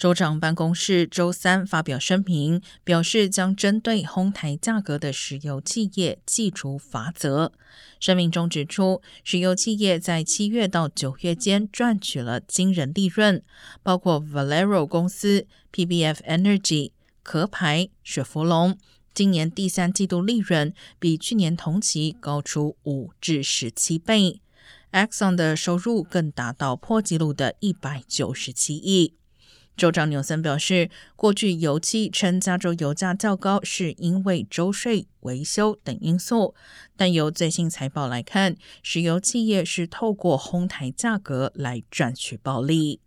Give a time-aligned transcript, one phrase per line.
[0.00, 7.52] 州长办公室周三发表声明，表示将针对哄抬价格的石油企业祭出罚则。
[8.00, 13.42] 声明中指出，石油企业在七月到九月间赚取了惊人利润，
[13.82, 16.92] 包括 Valero 公司、PBF Energy、
[17.22, 18.78] 壳牌、雪佛龙，
[19.12, 24.40] 今年第三季度利润比去年同期高出五至十七倍。
[24.92, 29.19] Exxon 的收入更达到破纪录的一百九十七亿。
[29.80, 36.54] 州长纽森表示，过去油气称加州油价较高是因为州税、维修等因素，
[36.98, 43.00] 但由最新财报来看，石油企业是透过哄抬价格来赚取暴利。